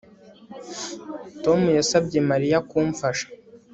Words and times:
Tom 1.43 1.59
yasabye 1.77 2.17
Mariya 2.29 2.57
kumfasha 2.69 3.27